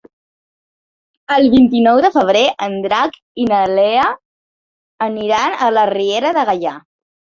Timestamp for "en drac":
2.67-3.19